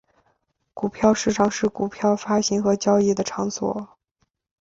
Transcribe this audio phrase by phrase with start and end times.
[0.73, 3.87] 股票市场是股票发行和交易的场所。